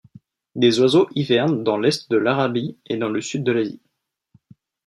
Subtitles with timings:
[0.55, 3.83] Des oiseaux hivernent dans l'est de l'Arabie et dans le sud de l'Asie.